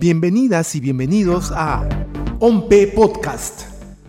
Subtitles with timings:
[0.00, 1.86] Bienvenidas y bienvenidos a
[2.38, 3.64] OMPE Podcast,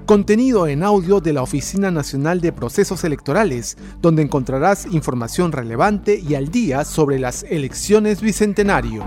[0.05, 6.35] contenido en audio de la Oficina Nacional de Procesos Electorales, donde encontrarás información relevante y
[6.35, 9.03] al día sobre las elecciones bicentenario.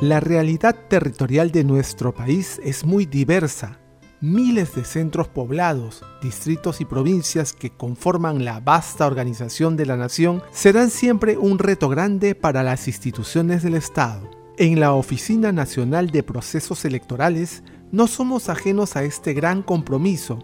[0.00, 3.83] La realidad territorial de nuestro país es muy diversa
[4.24, 10.42] miles de centros poblados, distritos y provincias que conforman la vasta organización de la nación
[10.50, 14.30] serán siempre un reto grande para las instituciones del Estado.
[14.56, 20.38] En la Oficina Nacional de Procesos Electorales no somos ajenos a este gran compromiso,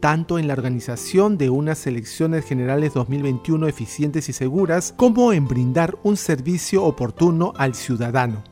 [0.00, 5.98] tanto en la organización de unas elecciones generales 2021 eficientes y seguras, como en brindar
[6.02, 8.42] un servicio oportuno al ciudadano.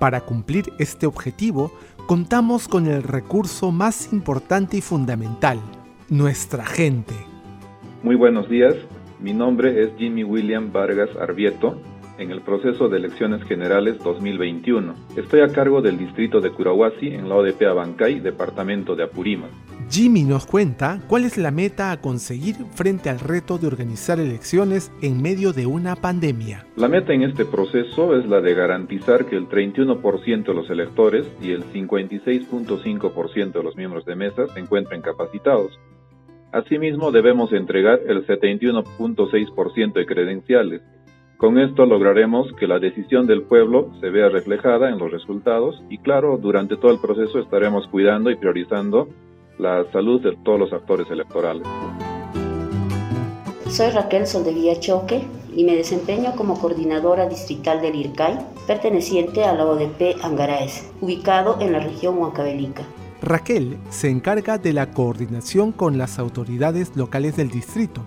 [0.00, 1.72] Para cumplir este objetivo,
[2.08, 5.60] contamos con el recurso más importante y fundamental,
[6.08, 7.12] nuestra gente.
[8.02, 8.74] Muy buenos días,
[9.20, 11.78] mi nombre es Jimmy William Vargas Arbieto,
[12.16, 14.94] en el proceso de elecciones generales 2021.
[15.16, 19.50] Estoy a cargo del distrito de Curahuasi en la ODP Abancay, departamento de Apurímac.
[19.90, 24.92] Jimmy nos cuenta cuál es la meta a conseguir frente al reto de organizar elecciones
[25.00, 26.66] en medio de una pandemia.
[26.76, 31.26] La meta en este proceso es la de garantizar que el 31% de los electores
[31.40, 35.78] y el 56.5% de los miembros de mesa se encuentren capacitados.
[36.52, 40.82] Asimismo, debemos entregar el 71.6% de credenciales.
[41.38, 45.96] Con esto lograremos que la decisión del pueblo se vea reflejada en los resultados y
[45.98, 49.08] claro, durante todo el proceso estaremos cuidando y priorizando
[49.58, 51.66] la salud de todos los actores electorales.
[53.68, 55.22] Soy Raquel Soldevía Choque
[55.54, 61.72] y me desempeño como coordinadora distrital del IRCAI, perteneciente a la ODP Angaraes, ubicado en
[61.72, 62.84] la región Huancavelica.
[63.20, 68.04] Raquel se encarga de la coordinación con las autoridades locales del distrito,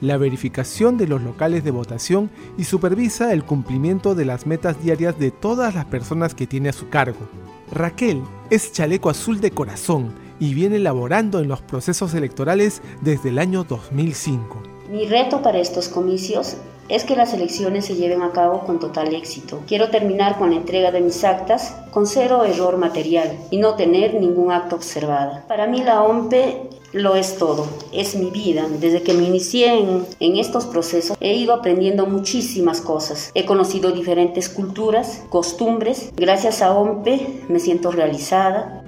[0.00, 5.18] la verificación de los locales de votación y supervisa el cumplimiento de las metas diarias
[5.18, 7.28] de todas las personas que tiene a su cargo.
[7.70, 13.38] Raquel es chaleco azul de corazón y viene elaborando en los procesos electorales desde el
[13.38, 14.62] año 2005.
[14.90, 16.56] Mi reto para estos comicios
[16.88, 19.60] es que las elecciones se lleven a cabo con total éxito.
[19.68, 24.14] Quiero terminar con la entrega de mis actas con cero error material y no tener
[24.14, 25.42] ningún acto observado.
[25.46, 28.66] Para mí la OMPE lo es todo, es mi vida.
[28.80, 29.78] Desde que me inicié
[30.18, 33.30] en, estos procesos he ido aprendiendo muchísimas cosas.
[33.34, 36.10] He conocido diferentes culturas, costumbres.
[36.16, 38.82] Gracias a OMPE me siento realizada.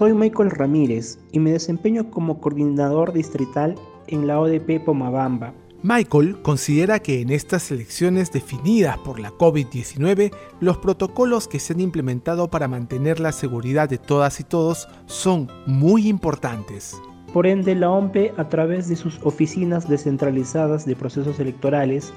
[0.00, 3.74] Soy Michael Ramírez y me desempeño como coordinador distrital
[4.06, 5.52] en la ODP Pomabamba.
[5.82, 11.80] Michael considera que en estas elecciones definidas por la COVID-19, los protocolos que se han
[11.80, 16.98] implementado para mantener la seguridad de todas y todos son muy importantes.
[17.34, 22.14] Por ende, la OMPE, a través de sus oficinas descentralizadas de procesos electorales,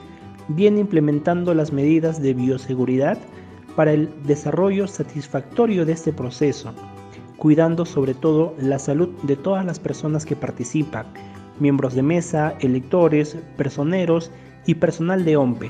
[0.48, 3.18] viene implementando las medidas de bioseguridad
[3.76, 6.74] para el desarrollo satisfactorio de este proceso,
[7.44, 11.08] cuidando sobre todo la salud de todas las personas que participan,
[11.60, 14.32] miembros de mesa, electores, personeros
[14.66, 15.70] y personal de OMPE.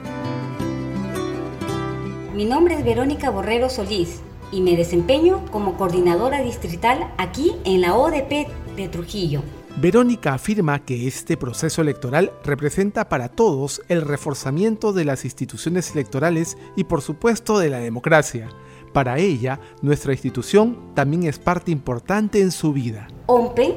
[2.36, 7.96] Mi nombre es Verónica Borrero Solís y me desempeño como coordinadora distrital aquí en la
[7.96, 9.42] ODP de Trujillo.
[9.78, 16.56] Verónica afirma que este proceso electoral representa para todos el reforzamiento de las instituciones electorales
[16.76, 18.50] y por supuesto de la democracia,
[18.94, 23.08] para ella, nuestra institución también es parte importante en su vida.
[23.26, 23.76] OMPE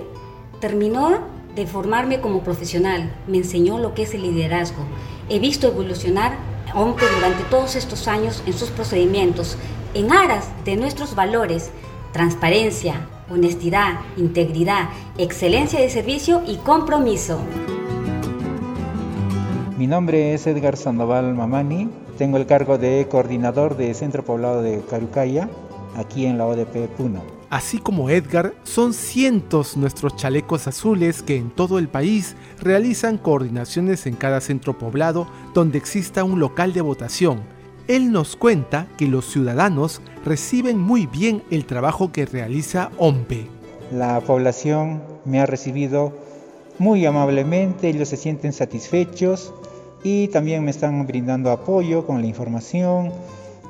[0.61, 1.21] terminó
[1.55, 4.85] de formarme como profesional, me enseñó lo que es el liderazgo.
[5.29, 6.37] He visto evolucionar
[6.75, 9.57] OMPE durante todos estos años en sus procedimientos,
[9.95, 11.71] en aras de nuestros valores,
[12.13, 17.41] transparencia, honestidad, integridad, excelencia de servicio y compromiso.
[19.77, 24.81] Mi nombre es Edgar Sandoval Mamani, tengo el cargo de coordinador de Centro Poblado de
[24.81, 25.51] Carucaya,
[25.97, 27.21] aquí en la ODP Puno.
[27.51, 34.07] Así como Edgar, son cientos nuestros chalecos azules que en todo el país realizan coordinaciones
[34.07, 37.43] en cada centro poblado donde exista un local de votación.
[37.87, 43.47] Él nos cuenta que los ciudadanos reciben muy bien el trabajo que realiza OMPE.
[43.93, 46.15] La población me ha recibido
[46.79, 49.53] muy amablemente, ellos se sienten satisfechos
[50.03, 53.13] y también me están brindando apoyo con la información,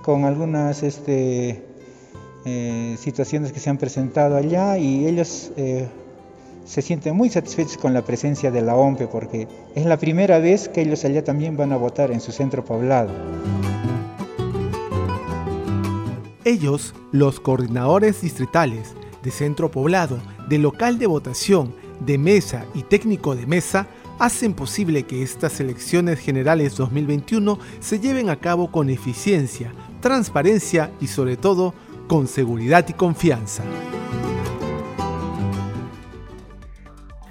[0.03, 1.63] con algunas este,
[2.45, 5.89] eh, situaciones que se han presentado allá y ellos eh,
[6.65, 10.69] se sienten muy satisfechos con la presencia de la OMPE porque es la primera vez
[10.69, 13.11] que ellos allá también van a votar en su centro poblado.
[16.45, 18.95] Ellos, los coordinadores distritales
[19.25, 23.89] de centro poblado, de local de votación, de mesa y técnico de mesa,
[24.19, 31.09] hacen posible que estas elecciones generales 2021 se lleven a cabo con eficiencia, transparencia y
[31.09, 31.75] sobre todo
[32.09, 33.65] con seguridad y confianza.